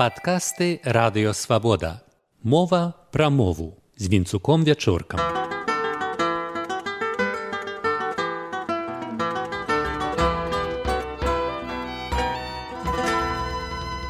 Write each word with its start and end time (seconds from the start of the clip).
Падкасты 0.00 0.80
радыёвабода. 0.82 2.00
Мова 2.42 2.94
пра 3.12 3.28
мову 3.28 3.76
з 3.98 4.08
вінцуком 4.08 4.64
вячоркам. 4.64 5.20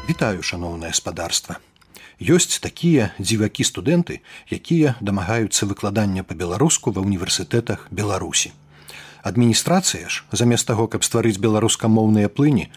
Вітаю 0.07 0.39
шаноўнае 0.39 0.93
спадарства. 0.93 1.59
Ёсць 2.23 2.63
такія 2.63 3.11
дзівакі 3.19 3.67
студэнты, 3.67 4.23
якія 4.47 4.95
дамагаюцца 5.03 5.67
выкладання 5.67 6.23
па-беларуску 6.23 6.95
ва 6.95 7.03
ўніверсітэтах 7.03 7.91
Беларусі 7.91 8.55
адміністрацыя 9.23 10.09
ж 10.09 10.23
замест 10.31 10.67
таго 10.67 10.87
каб 10.87 11.05
стварыць 11.07 11.39
беларускамоўныя 11.39 12.29
плыні 12.29 12.69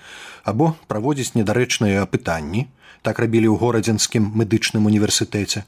або 0.45 0.74
праводзіць 0.88 1.34
недарэчныя 1.34 2.05
апытанні 2.05 2.68
так 3.05 3.20
рабілі 3.20 3.52
ў 3.52 3.60
горадзенскім 3.60 4.32
медычным 4.41 4.88
універсітэце 4.88 5.62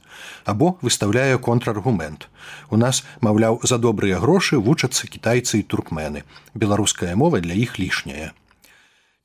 або 0.49 0.81
выстаўляе 0.81 1.37
контраргумент. 1.37 2.29
У 2.73 2.81
нас 2.81 3.05
маўляў 3.21 3.61
за 3.63 3.77
добрыя 3.77 4.17
грошы 4.25 4.57
вучацца 4.57 5.05
кітайцы 5.05 5.61
і 5.61 5.67
туркмены. 5.69 6.25
Беларуская 6.55 7.13
мова 7.13 7.45
для 7.45 7.53
іх 7.53 7.77
лішняя. 7.79 8.33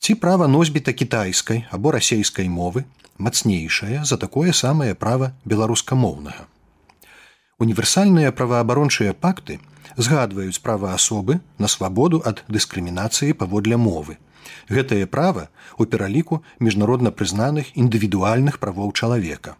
Ці 0.03 0.15
права 0.19 0.51
носьбіта 0.51 0.91
кітайскай 0.91 1.63
або 1.71 1.95
расейскай 1.95 2.51
мовы 2.51 2.83
мацнейшая 3.17 4.03
за 4.03 4.17
такое 4.17 4.51
самае 4.51 4.93
права 4.93 5.31
беларускамоўнага. 5.45 6.47
Універсальныя 7.61 8.35
праваабарончыя 8.35 9.13
пакты 9.13 9.59
згадваюць 9.97 10.61
права 10.61 10.93
асобы 10.93 11.39
на 11.57 11.67
свабоду 11.67 12.21
ад 12.25 12.43
дыскрымінацыі 12.47 13.33
паводле 13.33 13.77
мовы. 13.77 14.17
Гэтае 14.69 15.05
права 15.05 15.49
у 15.77 15.85
пераліку 15.85 16.41
міжнародна 16.59 17.11
прызнаных 17.11 17.73
індывідуальных 17.75 18.59
правоў 18.59 18.93
чалавека. 18.93 19.55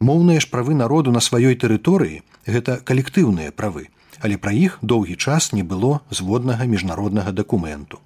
Моўныя 0.00 0.40
ж 0.40 0.50
правы 0.50 0.74
народу 0.74 1.14
на 1.14 1.20
сваёй 1.20 1.54
тэрыторыі 1.54 2.22
гэта 2.46 2.80
калектыўныя 2.82 3.52
правы, 3.52 3.88
але 4.20 4.36
пра 4.36 4.52
іх 4.52 4.78
доўгі 4.82 5.16
час 5.16 5.52
не 5.52 5.62
было 5.62 6.00
зводнага 6.10 6.66
міжнароднага 6.66 7.32
дакументу. 7.32 8.00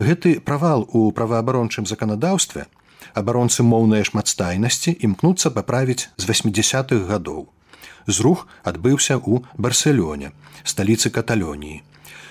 Гэты 0.00 0.40
правал 0.40 0.88
у 0.92 1.12
праваабарончым 1.12 1.86
заканадаўстве 1.86 2.66
абаронцы 3.14 3.62
моўнай 3.62 4.04
шматстайнасці 4.08 4.96
імкнуцца 5.08 5.52
паправіць 5.52 6.08
з 6.16 6.24
80-х 6.30 7.04
гадоў 7.10 7.48
зрух 8.06 8.46
адбыўся 8.64 9.16
ў 9.20 9.44
барселёне 9.56 10.32
сталіцы 10.64 11.10
каталоніі. 11.10 11.82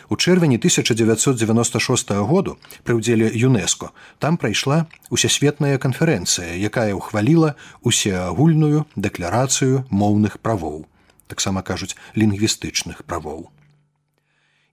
У 0.09 0.17
чэрвені 0.17 0.57
1996 0.57 2.11
году 2.25 2.57
пры 2.83 2.97
ўдзеле 2.97 3.29
юнеско 3.29 3.93
там 4.17 4.41
прайшла 4.41 4.89
усесветная 5.13 5.77
канферэнцыя 5.77 6.57
якая 6.57 6.97
ўхваліла 6.97 7.53
усеагульную 7.85 8.89
дэкларацыю 8.97 9.85
моўных 9.93 10.41
правоў 10.41 10.89
таксама 11.29 11.61
кажуць 11.61 11.93
лінгвістычных 12.17 13.05
правоў 13.05 13.53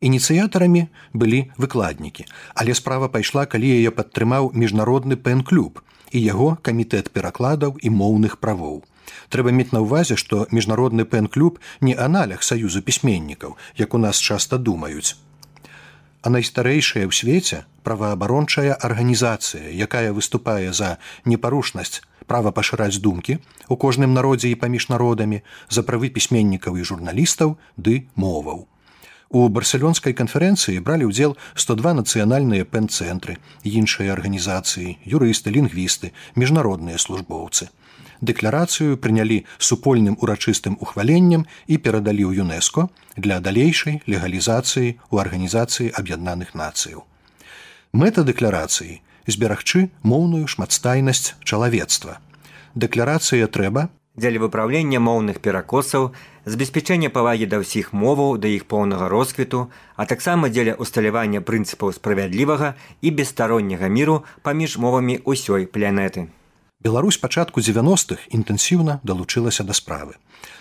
ініцыятарамі 0.00 0.86
былі 1.12 1.50
выкладнікі. 1.56 2.27
Але 2.55 2.75
справа 2.75 3.08
пайшла 3.08 3.47
калі 3.47 3.70
яе 3.80 3.91
падтрымаў 3.91 4.53
міжнародны 4.53 5.16
пэн-клуб 5.16 5.80
і 6.12 6.19
яго 6.20 6.56
камітэт 6.62 7.11
перакладаў 7.11 7.78
і 7.83 7.91
моўных 7.91 8.38
правоў. 8.38 8.84
Трэба 9.30 9.50
мець 9.50 9.72
на 9.72 9.80
ўвазе 9.83 10.16
што 10.20 10.47
міжнародны 10.50 11.05
пэн-клуб 11.05 11.58
не 11.80 11.94
аналях 11.94 12.42
саюзу 12.42 12.83
пісьменнікаў 12.83 13.56
як 13.77 13.94
у 13.94 13.98
нас 13.98 14.20
часта 14.20 14.58
думаюць. 14.58 15.16
А 16.22 16.31
найстарэйшая 16.31 17.06
ў 17.06 17.12
свеце 17.14 17.64
праваабарончая 17.86 18.75
арганізацыя 18.75 19.70
якая 19.70 20.12
выступае 20.12 20.75
за 20.75 20.98
непарушнасць 21.25 22.03
права 22.27 22.50
пашыраць 22.50 22.98
думкі 22.98 23.38
у 23.69 23.76
кожным 23.78 24.15
народзе 24.15 24.50
і 24.50 24.59
паміж 24.62 24.91
народамі 24.91 25.42
за 25.71 25.87
правы 25.87 26.10
пісьменнікаў 26.10 26.78
і 26.82 26.87
журналістаў 26.91 27.54
ды 27.78 28.03
моваў 28.15 28.66
У 29.31 29.48
барселёнскай 29.48 30.14
канферэнцыі 30.14 30.78
бралі 30.87 31.10
ўдзел 31.10 31.37
102 31.54 31.97
нацыянальныя 31.98 32.64
пэн-цэнтры, 32.64 33.38
іншыя 33.66 34.14
арганізацыі, 34.14 34.98
юрысты, 35.03 35.50
лінгвісты, 35.50 36.14
міжнародныя 36.37 36.98
службоўцы 36.98 37.70
дэкларацыю 38.20 38.97
прынялі 38.97 39.44
супольным 39.59 40.16
урачыстым 40.20 40.76
ухваленнем 40.81 41.47
і 41.66 41.78
перадалі 41.78 42.25
ў 42.25 42.42
ЮНЕСКО 42.42 42.88
для 43.16 43.41
далейшай 43.41 44.00
легалізацыі 44.06 44.97
ў 45.12 45.15
арганізацыі 45.20 45.92
аб'яднаных 45.92 46.54
нацыяў. 46.54 47.04
Мэта 47.92 48.25
дэкларацыі 48.25 49.00
зберагчы 49.26 49.91
моўную 50.03 50.47
шматстайнасць 50.47 51.34
чалавецтва. 51.44 52.19
Дэкларацыя 52.75 53.48
трэба 53.48 53.88
дзеля 54.16 54.41
выпраўлення 54.41 55.00
моўных 55.00 55.41
перакосаў, 55.44 56.12
забеспячэння 56.44 57.10
павагі 57.12 57.49
да 57.53 57.60
ўсіх 57.65 57.93
моваў 57.93 58.37
да 58.41 58.49
іх 58.49 58.65
поўнага 58.65 59.09
росквіту, 59.12 59.69
а 59.97 60.06
таксама 60.06 60.49
дзеля 60.49 60.75
усталявання 60.75 61.41
прынцыпаў 61.41 61.93
справядлівага 61.93 62.75
і 63.00 63.10
бесстаронняга 63.10 63.88
міру 63.88 64.25
паміж 64.43 64.78
мовамі 64.78 65.21
ўсёй 65.25 65.66
планеты. 65.66 66.28
Беларусь 66.86 67.16
пачатку 67.19 67.58
90-х 67.58 68.30
інтэнсіўна 68.30 69.00
далучылася 69.02 69.64
да 69.66 69.74
справы. 69.74 70.12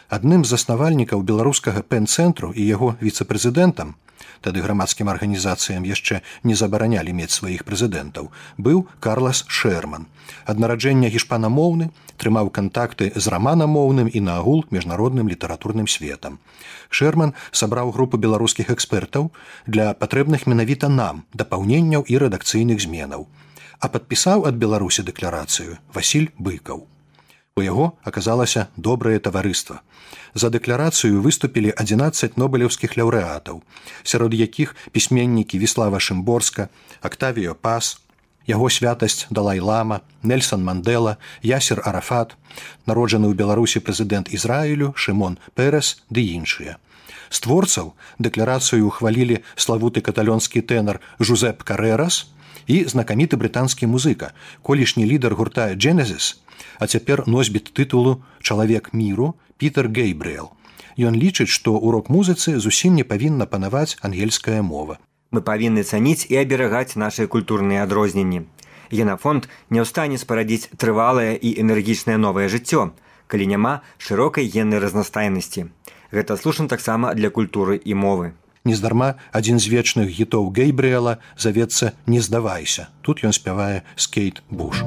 Адным 0.10 0.42
з 0.42 0.50
заснавальнікаў 0.56 1.22
беларускага 1.22 1.84
пэн-цэнтру 1.86 2.50
і 2.50 2.66
яго 2.66 2.88
віцэ-прэзідэнтам, 2.98 3.94
тады 4.42 4.64
грамадскім 4.66 5.12
арганізацыям 5.14 5.86
яшчэ 5.86 6.24
не 6.42 6.58
забаранялі 6.58 7.14
мець 7.14 7.30
сваіх 7.36 7.62
прэзідэнтаў, 7.70 8.32
быў 8.58 8.82
Карлас 9.06 9.44
Шерман. 9.60 10.10
Ад 10.50 10.58
нараджэння 10.58 11.14
гішпанамоўны 11.14 11.92
трымаў 12.18 12.50
кантакты 12.50 13.14
з 13.14 13.26
раманамоўным 13.30 14.10
і 14.10 14.26
наагул 14.26 14.66
міжнародным 14.74 15.30
літаратурным 15.30 15.86
светам. 15.86 16.42
Шерман 16.90 17.38
сабраў 17.52 17.94
групу 17.94 18.18
беларускіх 18.18 18.74
экспертаў 18.74 19.30
для 19.68 19.94
патрэбных 19.94 20.50
менавіта 20.50 20.90
нам 20.90 21.26
дапаўненняў 21.38 22.10
і 22.10 22.24
рэдакцыйных 22.26 22.82
зменаў 22.82 23.30
а 23.80 23.88
падпісаў 23.92 24.48
ад 24.50 24.56
беларусі 24.62 25.06
дэкларацыю 25.08 25.78
василь 25.94 26.30
быкаў. 26.38 26.88
У 27.56 27.62
яго 27.64 27.96
аказалася 28.04 28.68
добрае 28.76 29.20
таварыства. 29.20 29.82
За 30.34 30.50
дэкларацыю 30.52 31.22
выступілі 31.24 31.72
11 31.80 32.36
нобелеўскіх 32.36 32.98
лаўрэатаў 33.00 33.64
сярод 34.04 34.34
якіх 34.36 34.76
пісьменнікі 34.92 35.60
віслава 35.60 36.00
шымборска 36.04 36.68
актавіо 37.00 37.56
пас 37.56 37.96
яго 38.48 38.70
святасць 38.70 39.28
далай 39.32 39.60
лама 39.60 40.02
нельсон 40.24 40.68
мандела 40.68 41.18
ясер 41.42 41.82
арафат 41.86 42.36
народжаны 42.86 43.32
ў 43.32 43.40
беларусі 43.40 43.80
прэзідэнт 43.80 44.36
ізраілю 44.36 44.92
шымон 45.00 45.40
перес 45.56 45.96
ды 46.10 46.28
іншыя. 46.36 46.78
З 47.30 47.38
творцаў 47.42 47.96
дэкларацыю 48.20 48.86
ухвалілі 48.92 49.42
славуты 49.56 50.04
каталёнскі 50.06 50.62
тэнар 50.62 51.02
жузеп 51.20 51.64
карэрас 51.64 52.28
і 52.68 52.86
знакаміты 52.86 53.38
брытанскі 53.38 53.88
музыка. 53.88 54.34
Колішні 54.62 55.06
лідар 55.06 55.36
гурта 55.36 55.74
дженезіс 55.76 56.40
а 56.80 56.88
цяпер 56.88 57.28
носьбіт 57.28 57.72
тытулу 57.74 58.24
чалавек 58.42 58.94
міру 58.94 59.36
Пітер 59.58 59.90
гейбрэл 59.90 60.52
Ён 60.98 61.16
лічыць 61.20 61.52
што 61.52 61.76
урок 61.76 62.10
музыцы 62.10 62.60
зусім 62.60 62.96
не 62.96 63.04
павінна 63.04 63.46
панаваць 63.46 64.00
ангельская 64.02 64.62
мова. 64.62 65.00
Мы 65.32 65.42
павінны 65.44 65.84
цаніць 65.84 66.28
і 66.32 66.40
аберагаць 66.40 66.96
нашыя 66.96 67.28
культурныя 67.28 67.84
адрозненні. 67.84 68.48
Генафонд 68.92 69.50
не 69.70 69.84
ў 69.84 69.86
стане 69.86 70.16
спарадзіць 70.22 70.72
трывалае 70.80 71.36
і 71.36 71.52
энергічнае 71.60 72.16
новае 72.16 72.48
жыццё 72.48 72.92
калі 73.28 73.46
няма 73.52 73.82
шырокай 73.98 74.48
геннай 74.48 74.80
разнастайнасці. 74.80 75.68
Гэта 76.16 76.38
слушна 76.38 76.72
таксама 76.72 77.14
для 77.18 77.30
культуры 77.30 77.76
і 77.76 77.94
мовы 78.00 78.32
нездарма 78.66 79.16
адзін 79.32 79.60
з 79.62 79.72
вечных 79.72 80.10
гітоў 80.10 80.52
гейбрыяла 80.52 81.18
завецца 81.38 81.94
не 82.06 82.20
здавайся 82.20 82.90
тут 83.02 83.24
ён 83.24 83.34
спявае 83.34 83.84
скейт 83.96 84.42
буш 84.50 84.84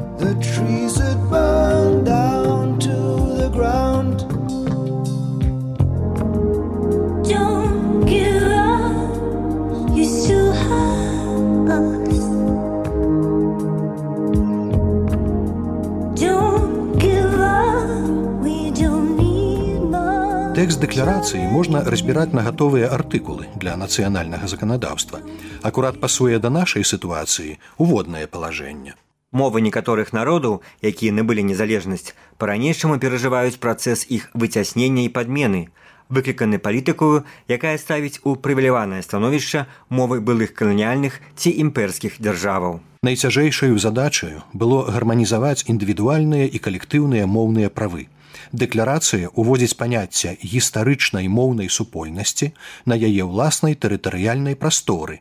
Тэкст 20.58 20.80
дэкларацыі 20.82 21.44
можна 21.54 21.84
разбіраць 21.86 22.34
на 22.34 22.42
гатовыя 22.42 22.88
артыкулы 22.90 23.44
для 23.62 23.76
нацыянальнага 23.78 24.48
заканадаўства. 24.50 25.20
Акурат 25.62 26.00
пасуе 26.02 26.40
да 26.42 26.50
нашай 26.50 26.82
сітуацыі 26.82 27.62
уводнае 27.78 28.26
палажэнне. 28.26 28.96
Мовы 29.30 29.62
некаторых 29.62 30.10
народаў, 30.10 30.58
якія 30.82 31.14
набылі 31.14 31.46
незалежнасць, 31.46 32.10
па-ранейшаму 32.42 32.98
перажываюць 32.98 33.62
працэс 33.62 34.02
іх 34.10 34.26
выцяснення 34.34 35.06
і 35.06 35.14
падмены, 35.14 35.62
выкліканы 36.10 36.58
палітыкую, 36.58 37.22
якая 37.46 37.78
ставіць 37.78 38.18
у 38.26 38.34
прывіляванае 38.34 39.06
становішча 39.06 39.68
мовы 39.94 40.18
былых 40.18 40.58
каланіяльных 40.58 41.22
ці 41.38 41.54
імперскіх 41.54 42.18
дзяржаваў. 42.18 42.82
Найцяжэйшаю 43.06 43.78
задачаю 43.78 44.42
было 44.52 44.90
гарманізаваць 44.90 45.70
індывідуальныя 45.70 46.50
і 46.50 46.58
калектыўныя 46.58 47.30
моўныя 47.30 47.70
правы. 47.70 48.10
Дэкларацыя 48.52 49.30
ўводзіць 49.34 49.76
паняцце 49.80 50.36
гістарычнай 50.42 51.28
моўнай 51.28 51.68
супольнасці 51.68 52.52
на 52.86 52.94
яе 52.96 53.22
ўласнай 53.24 53.74
тэрытарыяльнай 53.74 54.56
прасторы 54.56 55.20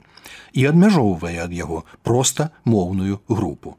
і 0.54 0.66
адмяжоўвае 0.72 1.38
ад 1.44 1.52
яго 1.56 1.84
проста 2.04 2.52
моўную 2.66 3.20
групу. 3.28 3.78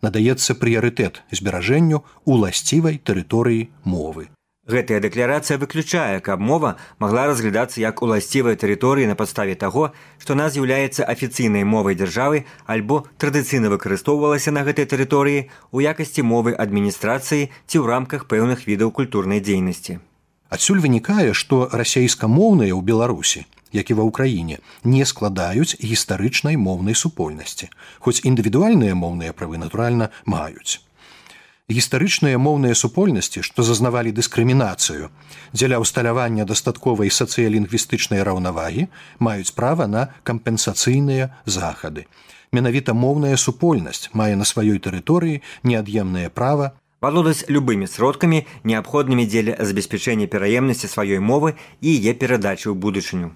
Надаецца 0.00 0.56
прыярытэт 0.56 1.22
зберажэнню 1.30 2.04
уласцівай 2.24 3.00
тэрыторыі 3.04 3.68
мовы. 3.84 4.28
Гэтая 4.70 5.00
дэкларацыя 5.02 5.58
выключае, 5.58 6.20
каб 6.22 6.38
мова 6.38 6.76
магла 7.02 7.26
разглядацца 7.26 7.80
як 7.82 8.02
уласцівая 8.06 8.54
тэрыторыя 8.54 9.10
на 9.10 9.16
падставе 9.18 9.56
таго, 9.58 9.90
што 10.22 10.36
она 10.36 10.46
з'яўляецца 10.46 11.06
афіцыйнай 11.14 11.64
мовай 11.66 11.98
дзяржавы 11.98 12.44
альбо 12.74 13.02
традыцыйна 13.18 13.72
выкарыстоўвалася 13.72 14.54
на 14.54 14.62
гэтай 14.68 14.86
тэрыторыі 14.92 15.40
ў 15.74 15.78
якасці 15.90 16.22
мовы 16.22 16.54
адміністрацыі 16.54 17.48
ці 17.50 17.76
ў 17.82 17.84
рамках 17.90 18.28
пэўных 18.30 18.62
відаў 18.70 18.94
культурнай 18.94 19.42
дзейнасці. 19.42 19.98
Адсюль 20.54 20.84
вынікае, 20.84 21.34
што 21.34 21.66
расейскамоўныя 21.72 22.70
ў 22.70 22.82
Беларусі, 22.86 23.42
як 23.74 23.90
і 23.90 23.98
ва 23.98 24.06
ўкраіне, 24.06 24.60
не 24.86 25.02
складаюць 25.02 25.82
гістарычнай 25.82 26.54
моўнай 26.54 26.94
супольнасці, 26.94 27.74
хоць 27.98 28.22
індывідуальныя 28.22 28.94
моўныя 28.94 29.34
правы 29.34 29.58
натуральна 29.58 30.14
маюць 30.26 30.78
гістарычныя 31.70 32.38
моўныя 32.38 32.74
супольнасці, 32.74 33.42
што 33.46 33.62
зазнавалі 33.62 34.10
дыскрымінацыю 34.10 35.10
дзеля 35.54 35.78
ўсталявання 35.82 36.44
дастатковай 36.44 37.10
сацыялінгвістычнай 37.14 38.26
раўнавагі 38.26 38.90
маюць 39.18 39.54
права 39.54 39.86
на 39.86 40.10
кампенсацыйныя 40.26 41.30
захады. 41.46 42.06
Менавіта 42.52 42.94
моўная 42.94 43.36
супольнасць 43.38 44.10
мае 44.12 44.34
на 44.34 44.44
сваёй 44.44 44.82
тэрыторыі 44.82 45.42
неад'емнае 45.62 46.28
права 46.34 46.72
валодаць 47.00 47.46
любымі 47.48 47.86
сродкамі 47.86 48.42
неабходнымі 48.66 49.26
дзеля 49.30 49.54
забеспячэння 49.62 50.26
пераемнасці 50.26 50.90
сваёй 50.90 51.22
мовы 51.22 51.54
і 51.80 51.88
яе 51.94 52.14
перадачы 52.14 52.68
ў 52.70 52.74
будучыню. 52.74 53.30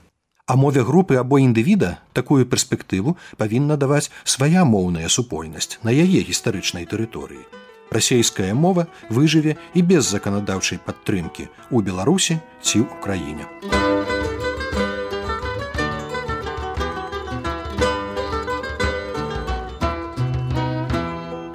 А 0.47 0.57
мове 0.61 0.83
групы 0.85 1.17
або 1.17 1.39
індывіда 1.41 1.97
такую 2.13 2.45
перспектыву 2.45 3.17
павінна 3.39 3.81
даваць 3.81 4.11
свая 4.25 4.67
моўная 4.69 5.09
супольнасць 5.09 5.79
на 5.87 5.95
яе 5.95 6.27
гістарычнай 6.27 6.85
тэрыторыі 6.85 7.64
расійская 7.95 8.51
мова 8.55 8.87
выжыве 9.09 9.57
і 9.75 9.87
без 9.87 10.11
заканадаўчай 10.11 10.83
падтрымкі 10.83 11.49
у 11.71 11.81
беларусі 11.81 12.43
ці 12.61 12.83
ў 12.83 12.91
краіне. 12.99 13.47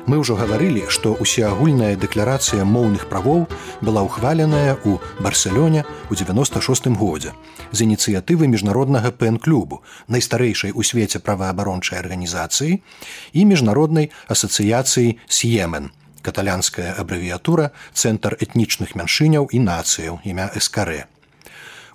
Мы 0.10 0.18
ўжо 0.18 0.34
гаварылі 0.34 0.90
што 0.90 1.12
усеагульная 1.22 1.94
дэкларацыя 1.94 2.66
моўных 2.66 3.06
правоў 3.12 3.44
была 3.86 4.02
ўхваленая 4.08 4.74
ў 4.82 4.98
барселёне 5.22 5.86
ў 6.10 6.14
96 6.18 6.90
годзе 6.98 7.36
з 7.70 7.86
ініцыятывы 7.86 8.50
міжнароднага 8.50 9.14
пен-клубу 9.14 9.86
найстарэйшай 10.10 10.74
у 10.74 10.82
свеце 10.82 11.22
праваабарончай 11.22 12.02
арганізацыі 12.02 12.82
і 12.82 13.46
міжнароднай 13.54 14.10
асацыяцыі 14.26 15.22
с'емен 15.30 15.94
каталянская 16.22 16.96
абрэвіятура 16.98 17.72
цэнтр 17.94 18.38
этнічных 18.40 18.96
мяншыняў 18.96 19.50
і 19.52 19.64
нацыяў 19.64 20.20
імя 20.24 20.52
эскарэ 20.56 21.08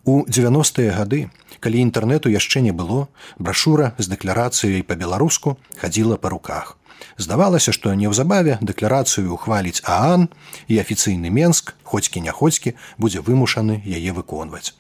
у 0.05 0.25
90-е 0.29 0.93
гады 0.93 1.21
калі 1.65 1.81
інтэрнэту 1.81 2.29
яшчэ 2.29 2.61
не 2.61 2.73
было 2.77 3.09
брашура 3.41 3.93
з 3.99 4.13
дэкларацыяй 4.13 4.85
па-беларуску 4.85 5.57
хадзіла 5.81 6.21
па 6.21 6.29
руках. 6.29 6.77
Здавалася 7.17 7.73
што 7.73 7.95
неўзабаве 7.97 8.59
дэкларацыю 8.61 9.33
ухваліць 9.33 9.81
аан 9.89 10.29
і 10.69 10.79
афіцыйны 10.85 11.33
менск 11.33 11.73
хоцькі 11.89 12.21
няходзькі 12.21 12.77
будзе 12.99 13.25
вымушаны 13.25 13.81
яе 13.81 14.13
выконваць. 14.13 14.77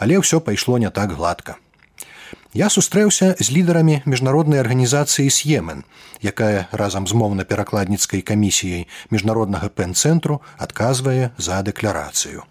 Але 0.00 0.16
ўсё 0.24 0.40
пайшло 0.40 0.80
не 0.80 0.88
так 0.88 1.12
гладка 1.12 1.60
Я 2.54 2.68
сустрэўся 2.70 3.34
з 3.34 3.50
лідарамі 3.50 4.06
міжнароднай 4.06 4.62
арганізацыі 4.62 5.26
с'емен, 5.26 5.82
якая 6.22 6.70
разам 6.70 7.02
з 7.10 7.18
моўна-перакладніцкай 7.18 8.22
камісіяй 8.22 8.86
міжнароднага 9.10 9.66
пен-цэнтру 9.74 10.38
адказвае 10.54 11.34
за 11.34 11.58
дэкларацыю. 11.66 12.46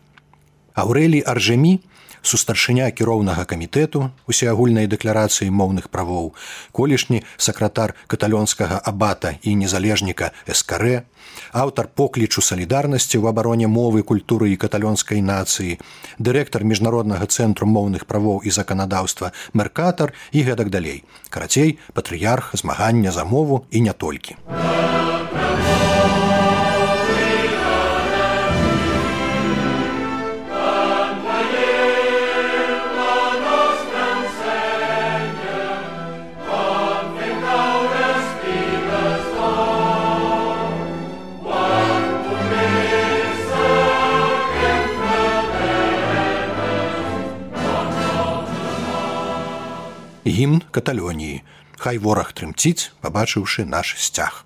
Аўрэлі 0.75 1.23
Аржемі 1.23 1.79
сустаршыня 2.21 2.91
кіроўнага 2.91 3.45
камітэту 3.49 4.11
усеагульнай 4.27 4.87
дэкларацыі 4.91 5.49
моўных 5.49 5.89
правоў, 5.89 6.33
колішні 6.71 7.23
сакратар 7.37 7.95
каталёнскага 8.07 8.79
абата 8.83 9.35
і 9.41 9.55
незалежніка 9.55 10.31
эскарэ, 10.45 11.03
аўтар 11.51 11.87
поклічу 11.87 12.41
салідарнасці 12.41 13.17
ў 13.17 13.29
абароне 13.31 13.67
мовы 13.67 14.03
культуры 14.03 14.53
і 14.53 14.59
каталёнскай 14.59 15.21
нацыі, 15.21 15.79
дырэктар 16.19 16.63
міжнароднага 16.63 17.25
цэнтру 17.25 17.65
моўных 17.67 18.05
правоў 18.05 18.43
і 18.43 18.49
заканадаўства 18.49 19.31
меркатар 19.53 20.13
і 20.31 20.43
гэтак 20.43 20.69
далей. 20.69 21.03
карацей 21.29 21.79
патрыярх 21.93 22.55
змагання 22.55 23.11
за 23.11 23.23
мову 23.25 23.65
і 23.71 23.81
не 23.81 23.93
толькі. 23.93 24.35
Гімн 50.33 50.63
каталёніі 50.75 51.41
хай 51.83 51.99
вораг 52.01 52.33
трымціць 52.33 52.89
пабачыўшы 53.05 53.65
наш 53.69 53.95
сцяг. 54.01 54.45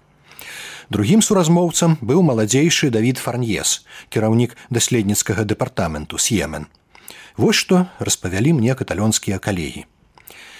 Другім 0.89 1.21
суразмоўцам 1.21 1.97
быў 2.01 2.23
маладзейшы 2.23 2.89
давід 2.95 3.19
фарньес 3.23 3.83
кіраўнік 4.09 4.55
даследніцкага 4.69 5.43
дэпартаменту 5.51 6.19
с'емен 6.19 6.67
вось 7.37 7.59
што 7.63 7.85
распавялі 7.99 8.53
мне 8.57 8.73
каталёнскія 8.75 9.37
калегі. 9.39 9.85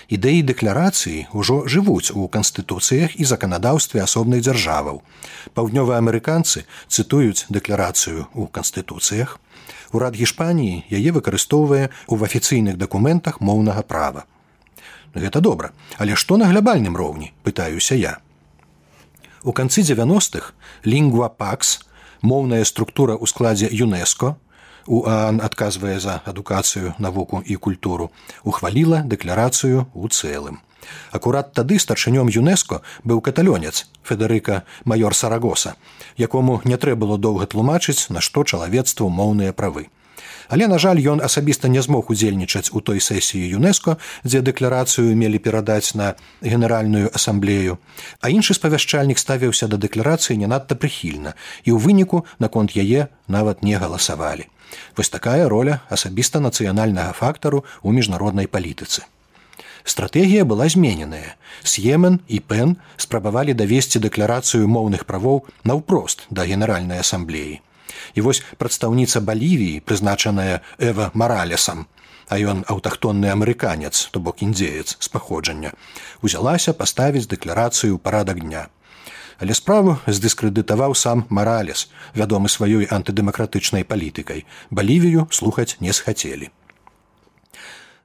Ідэі 0.08 0.44
дэкларацыі 0.48 1.28
ўжо 1.36 1.56
жывуць 1.68 2.16
у 2.16 2.30
канстытуцыях 2.32 3.18
і 3.20 3.28
заканадаўстве 3.28 4.00
асобных 4.06 4.40
дзяржаваў. 4.46 5.02
Паўднёваамерыканцы 5.58 6.64
цытуюць 6.88 7.50
дэкларацыю 7.52 8.32
ў 8.32 8.48
канстытуцыях. 8.48 9.36
Урад 9.92 10.16
гішпаніі 10.16 10.88
яе 10.88 11.10
выкарыстоўвае 11.12 11.92
ў 12.08 12.16
афіцыйных 12.24 12.80
дакументах 12.80 13.42
моўнага 13.42 13.84
права 13.84 14.24
Гэта 15.14 15.42
добра, 15.42 15.72
але 15.98 16.16
што 16.16 16.38
на 16.38 16.50
глябальным 16.52 16.98
роўні 16.98 17.34
пытаюся 17.44 17.96
я. 17.96 18.18
У 19.44 19.54
канцы 19.54 19.82
90-х 19.82 20.54
лінгва 20.86 21.30
пакс, 21.30 21.80
моўная 22.22 22.64
структура 22.66 23.16
ў 23.16 23.26
складзе 23.28 23.70
ЮНЕСКО, 23.72 24.36
УАН 24.88 25.42
адказвае 25.44 26.00
за 26.00 26.22
адукацыю, 26.26 26.94
навуку 26.98 27.44
і 27.46 27.56
культуру, 27.56 28.12
ухваліла 28.44 29.04
дэкларацыю 29.04 29.88
ў 29.92 30.06
цэлым. 30.10 30.64
Акурат 31.12 31.52
тады 31.52 31.80
старшынём 31.80 32.32
ЮНЕСКО 32.32 32.82
быў 33.04 33.20
каталёнец 33.22 33.88
Федерыка 34.04 34.64
майор 34.86 35.16
Сарагоса, 35.16 35.76
якому 36.18 36.62
не 36.64 36.78
трэба 36.78 37.08
было 37.08 37.18
доўга 37.18 37.46
тлумачыць, 37.46 38.08
на 38.10 38.22
што 38.22 38.44
чалавецтву 38.44 39.10
моўныя 39.10 39.52
правы. 39.52 39.90
Але 40.48 40.68
на 40.68 40.80
жаль, 40.80 41.00
ён 41.04 41.20
асабіста 41.24 41.68
не 41.68 41.82
змог 41.82 42.12
удзельнічаць 42.12 42.72
у 42.72 42.82
той 42.82 43.00
сесіі 43.00 43.60
ЮНЕСКО, 43.60 43.98
дзе 44.24 44.42
дэкларацыю 44.42 45.16
мелі 45.16 45.40
перадаць 45.40 45.96
на 45.96 46.16
генеральную 46.42 47.12
асамблею. 47.14 47.78
А 48.22 48.32
іншы 48.32 48.56
спавяшчальнік 48.56 49.20
ставіўся 49.20 49.68
да 49.68 49.78
дэкларацыі 49.78 50.38
не 50.38 50.48
надта 50.48 50.76
прыхільна 50.76 51.36
і 51.68 51.76
ў 51.76 51.80
выніку 51.84 52.24
наконт 52.40 52.76
яе 52.80 53.12
нават 53.28 53.64
не 53.64 53.76
галасавалі. 53.76 54.48
Вось 54.96 55.10
такая 55.10 55.48
роля 55.50 55.82
асабіста 55.90 56.40
нацыянальнага 56.40 57.12
фактару 57.14 57.64
ў 57.84 57.92
міжнароднай 57.92 58.48
палітыцы. 58.48 59.04
Стратэгія 59.88 60.44
была 60.44 60.68
змененая. 60.68 61.40
С'емен 61.64 62.20
і 62.28 62.40
Пен 62.44 62.76
спрабавалі 63.00 63.56
давесці 63.56 64.04
дэкларацыю 64.04 64.68
моўных 64.68 65.08
правоў 65.08 65.48
наўпрост 65.64 66.28
да 66.30 66.44
генеральнай 66.44 67.00
асамблеі. 67.00 67.64
І 68.16 68.22
вось 68.22 68.44
прадстаўніца 68.58 69.22
балівіі 69.22 69.84
прызначаная 69.86 70.62
эва 70.80 71.12
маралесам 71.14 71.88
а 72.28 72.38
ён 72.38 72.64
аўтахтонны 72.68 73.32
амерыканец 73.32 74.10
то 74.12 74.20
бок 74.20 74.44
індзеец 74.44 74.98
з 75.00 75.08
паходжання 75.08 75.72
узялася 76.22 76.74
паставіць 76.74 77.28
дэкларацыю 77.32 77.98
парадак 77.98 78.44
дня. 78.44 78.68
Але 79.40 79.54
справу 79.54 79.98
здыскрэдытаваў 80.08 80.96
сам 80.98 81.24
маралес 81.30 81.88
вядомы 82.14 82.50
сваёй 82.50 82.90
антыдэмакратычнай 82.90 83.86
палітыкай. 83.86 84.46
Балівію 84.72 85.28
слухаць 85.32 85.78
не 85.80 85.94
схацелі. 85.94 86.50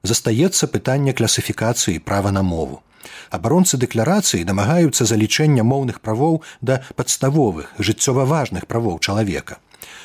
Застаецца 0.03 0.67
пытанне 0.67 1.13
класіфікацыі 1.13 1.99
права 1.99 2.31
на 2.31 2.43
мову. 2.43 2.83
Абаронцы 3.31 3.77
дэкларацыі 3.81 4.45
дамагаюцца 4.47 5.09
залічэння 5.09 5.63
моўных 5.63 5.99
правоў 6.05 6.43
да 6.61 6.79
падставовых 6.95 7.73
жыццёва 7.79 8.25
важных 8.29 8.67
правоў 8.67 8.99
чалавека. 8.99 9.57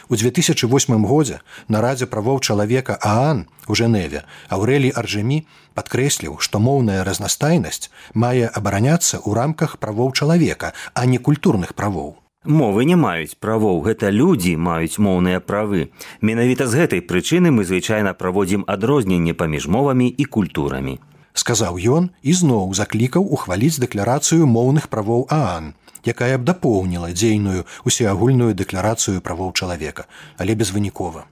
У 0.08 0.16
2008 0.16 1.06
годзе 1.06 1.40
на 1.68 1.80
радзе 1.80 2.06
правоў 2.06 2.40
чалавека 2.40 2.99
Аан 3.02 3.47
у 3.66 3.75
Жэневе 3.75 4.25
Аўрэлій 4.49 4.94
Аржемі 4.94 5.44
падкрэсліў, 5.75 6.38
што 6.40 6.58
моўная 6.58 7.04
разнастайнасць 7.04 7.90
мае 8.14 8.49
абараняцца 8.49 9.18
ў 9.18 9.35
рамках 9.35 9.76
правоў 9.78 10.12
чалавека, 10.12 10.73
а 10.94 11.06
не 11.06 11.18
культурных 11.18 11.75
правоў. 11.75 12.16
Мовы 12.49 12.85
не 12.88 12.97
маюць 12.97 13.37
правоў, 13.37 13.82
гэта 13.82 14.08
людзі 14.14 14.54
маюць 14.56 15.02
моўныя 15.02 15.40
правы. 15.42 15.90
Менавіта 16.23 16.66
з 16.70 16.80
гэтай 16.80 17.00
прычыны 17.02 17.50
мы 17.50 17.66
звычайна 17.68 18.14
праводзім 18.14 18.64
адрозненне 18.66 19.35
паміж 19.35 19.66
мовамі 19.66 20.08
і 20.08 20.25
культурамі. 20.25 20.97
Сказаў 21.35 21.76
ён 21.78 22.08
і 22.23 22.32
зноў 22.32 22.73
заклікаў 22.78 23.26
ухваліць 23.37 23.82
дэкларацыю 23.82 24.47
моўных 24.47 24.88
правоў 24.88 25.26
Аан, 25.35 25.75
якая 26.05 26.38
б 26.38 26.45
дапоўніла 26.45 27.11
дзейную 27.12 27.67
усеагульную 27.85 28.55
дэкларацыю 28.55 29.21
правоў 29.21 29.52
чалавека, 29.52 30.07
але 30.38 30.55
безвынікова. 30.55 31.26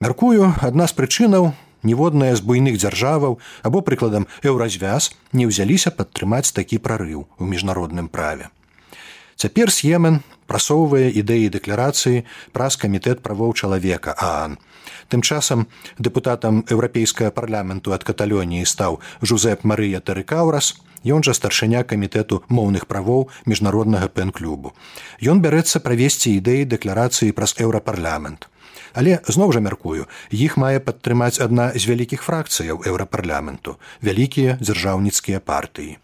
Мяркую, 0.00 0.52
адна 0.60 0.86
з 0.86 0.92
прычынаў 0.92 1.52
ніводная 1.86 2.34
з 2.36 2.42
буйных 2.42 2.76
дзяржаваў 2.76 3.38
або 3.62 3.80
прыкладам 3.80 4.26
еўразвяз 4.42 5.14
не 5.32 5.46
ўзяліся 5.48 5.94
падтрымаць 5.94 6.52
такі 6.52 6.78
прарыў 6.82 7.26
у 7.38 7.44
міжнародным 7.44 8.08
праве. 8.08 8.50
Цяпер 9.36 9.72
с'емен 9.72 10.20
прасоўвае 10.50 11.12
ідэі 11.20 11.52
дэкларацыі 11.54 12.24
праз 12.56 12.76
камітэт 12.80 13.22
правоў 13.22 13.52
чалавека 13.52 14.16
Аан. 14.16 14.56
Тым 15.08 15.22
часам 15.22 15.66
дэпутатам 15.98 16.64
еўрапейскага 16.70 17.30
парламенту 17.30 17.92
ад 17.96 18.04
каталоніі 18.04 18.66
стаў 18.66 19.00
Жузеп 19.22 19.64
Марыя 19.64 20.00
Тэрыкаўрас, 20.00 20.74
Ён 21.06 21.22
жа 21.22 21.32
старшыня 21.38 21.84
камітэту 21.86 22.42
моўных 22.50 22.86
правоў 22.90 23.28
міжнароднага 23.46 24.10
пэн-клубу. 24.10 24.74
Ён 25.22 25.38
бярэцца 25.44 25.78
правесці 25.78 26.34
ідэі 26.34 26.66
дэкларацыі 26.66 27.30
праз 27.30 27.54
еўрапарламент. 27.62 28.48
Але 28.96 29.20
зноў 29.28 29.52
жа 29.54 29.60
мяркую, 29.62 30.08
іх 30.32 30.56
мае 30.56 30.80
падтрымаць 30.82 31.38
адна 31.38 31.70
з 31.76 31.84
вялікіх 31.86 32.26
фракцыяў 32.26 32.82
еўрапарламенту, 32.90 33.76
вялікія 34.02 34.58
дзяржаўніцкія 34.58 35.38
партыі. 35.38 36.00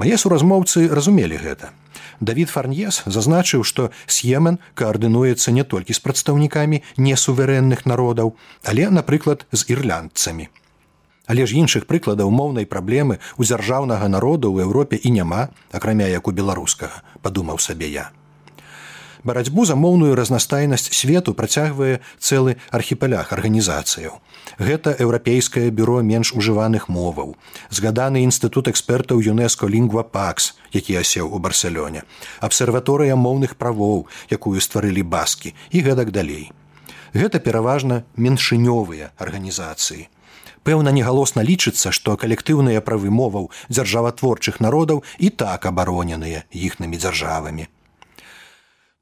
Мае 0.00 0.16
суразмоўцы 0.16 0.88
разумелі 0.88 1.36
гэта. 1.42 1.74
Давід 2.20 2.50
Фарньес 2.50 3.02
зазначыў, 3.06 3.64
што 3.64 3.90
с'емен 4.06 4.58
каардынуецца 4.74 5.52
не 5.52 5.64
толькі 5.64 5.92
з 5.92 6.00
прадстаўнікамі 6.00 6.82
несуверэнных 6.96 7.86
народаў, 7.86 8.36
але, 8.64 8.90
напрыклад, 8.90 9.46
з 9.52 9.66
ірландцамі. 9.68 10.48
Але 11.26 11.46
ж 11.46 11.58
іншых 11.58 11.86
прыкладаў 11.90 12.30
моўнай 12.30 12.66
праблемы 12.66 13.18
у 13.36 13.42
дзяржаўнага 13.42 14.06
народу 14.08 14.54
ў 14.54 14.66
Еўропе 14.66 14.96
і 14.96 15.10
няма, 15.10 15.50
акрамя 15.74 16.06
як 16.06 16.30
у 16.30 16.32
беларускага, 16.32 17.02
падумаў 17.22 17.58
сабе 17.58 17.90
я. 17.90 18.10
Барацьбу 19.26 19.64
за 19.66 19.74
моўную 19.74 20.14
разнастайнасць 20.14 20.92
свету 20.94 21.34
працягвае 21.34 21.98
цэлы 22.22 22.54
архіпелях 22.70 23.32
арганізацыяў. 23.34 24.22
Гэта 24.62 24.94
еўрапейскае 25.02 25.70
бюро 25.74 25.98
менш 26.06 26.30
ужываных 26.30 26.86
моваў, 26.88 27.34
згаданы 27.68 28.22
інстытут 28.22 28.70
экспертаў 28.70 29.18
ЮНЕСКО 29.18 29.66
лінгва 29.66 30.06
Пакс, 30.06 30.54
які 30.70 31.02
асеў 31.02 31.34
у 31.34 31.42
барселёне, 31.42 32.06
абсерваторыя 32.38 33.18
моўных 33.18 33.58
правоў, 33.58 34.06
якую 34.30 34.62
стварылі 34.62 35.02
баскі 35.02 35.54
і 35.74 35.82
гэтак 35.82 36.14
далей. 36.14 36.52
Гэта 37.10 37.42
пераважна 37.42 38.04
меншынёвыя 38.14 39.10
арганізацыі 39.18 40.06
пэўна 40.66 40.90
негалосна 40.90 41.42
лічыцца, 41.46 41.94
што 41.94 42.16
калектыўныя 42.18 42.82
правы 42.82 43.10
моваў 43.10 43.50
дзяржаватворчых 43.70 44.58
народаў 44.58 45.02
і 45.18 45.30
так 45.30 45.66
абароненыя 45.70 46.42
іхнымі 46.50 46.98
дзяржавамі. 46.98 47.70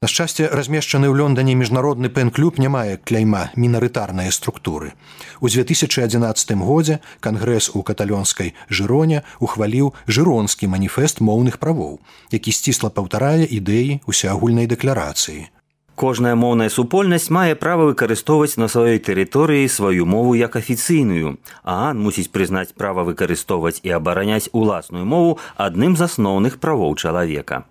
На 0.05 0.09
шчасце 0.13 0.45
размешчаны 0.53 1.09
ў 1.09 1.17
Лондоне 1.17 1.57
міжнародны 1.57 2.13
пэн-клуб 2.13 2.61
не 2.61 2.69
мае 2.69 3.01
кляйма 3.01 3.49
мінарытарныя 3.57 4.29
структуры. 4.29 4.93
У 5.41 5.49
2011 5.49 6.53
годзе 6.61 6.99
кангрэс 7.25 7.71
у 7.73 7.81
каталёнскай 7.81 8.53
жыроне 8.69 9.25
ухваліў 9.41 9.97
жыронскі 10.05 10.69
маніфест 10.69 11.25
моўных 11.25 11.57
правоў, 11.57 11.97
які 12.29 12.53
сцісла 12.53 12.93
паўтарае 12.93 13.49
ідэі 13.49 14.05
усеагульнай 14.05 14.69
дэкларацыі. 14.69 15.49
Кожная 15.97 16.37
моўная 16.37 16.69
супольнасць 16.69 17.33
мае 17.33 17.57
права 17.57 17.89
выкарыстоўваць 17.89 18.61
на 18.61 18.69
сваёй 18.69 19.01
тэрыторыі 19.01 19.65
сваю 19.65 20.05
мову 20.05 20.37
як 20.37 20.53
афіцыйную. 20.61 21.41
Аан 21.65 21.97
мусіць 21.97 22.29
прызнаць 22.29 22.77
права 22.77 23.09
выкарыстоўваць 23.09 23.81
і 23.81 23.97
абараняць 23.97 24.53
уласную 24.53 25.01
мову 25.01 25.39
адным 25.57 25.97
з 25.97 26.05
асноўных 26.05 26.61
правоў 26.61 26.93
чалавека. 26.93 27.65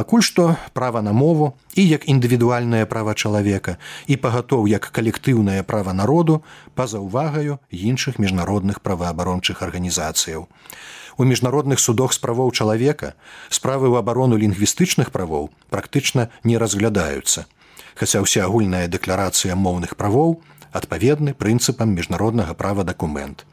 Пакуль 0.00 0.24
што 0.24 0.56
права 0.72 1.02
на 1.04 1.12
мову 1.12 1.52
і 1.76 1.84
як 1.84 2.08
індывідуальнае 2.08 2.86
права 2.88 3.12
чалавека 3.12 3.76
і 4.08 4.16
пагатоў 4.16 4.64
як 4.72 4.88
калектыўнае 4.96 5.60
права 5.60 5.92
народу 5.92 6.40
па-за 6.72 7.04
ўвагаю 7.04 7.60
іншых 7.68 8.16
міжнародных 8.16 8.80
праваабарончых 8.80 9.60
арганізацыяў. 9.60 10.48
У 11.20 11.22
міжнародных 11.28 11.84
судах 11.84 12.16
справоў 12.16 12.48
чалавека 12.56 13.12
справы 13.52 13.92
ў 13.92 14.00
абарону 14.00 14.40
лінгвістычных 14.40 15.12
правоў 15.12 15.52
практычна 15.68 16.30
не 16.48 16.56
разглядаюцца 16.56 17.44
хаця 18.00 18.24
ўся 18.24 18.48
агульная 18.48 18.88
дэкларацыя 18.88 19.52
моўных 19.52 19.92
правоў 20.00 20.38
адпаведны 20.72 21.36
прынцыпам 21.36 21.92
міжнароднага 21.92 22.56
права 22.56 22.88
дакумент. 22.88 23.44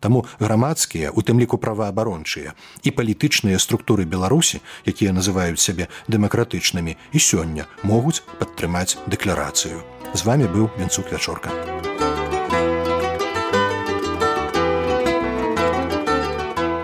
Таму 0.00 0.26
грамадскія, 0.38 1.10
у 1.10 1.22
тым 1.26 1.42
ліку 1.42 1.58
праваабарончыя 1.58 2.54
і 2.86 2.90
палітычныя 2.94 3.58
структуры 3.58 4.06
Беларусі, 4.06 4.62
якія 4.86 5.10
называюць 5.10 5.58
сябе 5.58 5.90
дэмакратычнымі 6.06 6.94
і 6.94 7.18
сёння 7.18 7.66
могуць 7.82 8.22
падтрымаць 8.38 8.94
дэкларацыю. 9.10 9.82
З 10.14 10.20
вами 10.22 10.46
быў 10.46 10.70
Венцук 10.78 11.10
вячорка. 11.10 11.50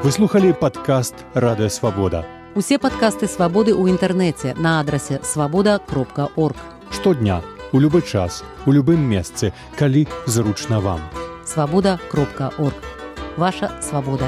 Выслухалі 0.02 0.52
падкаст 0.52 1.14
радыёвабода. 1.32 2.26
Усе 2.58 2.78
падкасты 2.82 3.30
свабоды 3.30 3.72
ў 3.72 3.94
інтэрнэце 3.94 4.58
на 4.58 4.82
адрасе 4.82 5.22
свабода 5.22 5.78
кропка 5.78 6.28
орг 6.34 6.58
штодня 6.90 7.42
у 7.72 7.78
любы 7.78 8.02
час 8.02 8.44
у 8.66 8.74
любым 8.74 9.00
месцы 9.06 9.54
калі 9.78 10.06
зручна 10.26 10.78
вам 10.78 11.00
свабода 11.42 11.98
кропка 12.10 12.52
орг 12.58 12.93
ваша 13.36 13.70
свабода 13.82 14.26